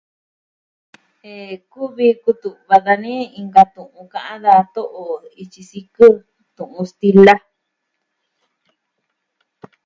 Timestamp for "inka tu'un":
3.39-4.05